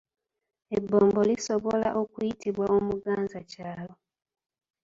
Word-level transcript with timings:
Ebbombo 0.77 1.19
lisobola 1.29 1.89
okuyitibwa 2.01 2.65
Omuganzakyalo. 2.77 3.93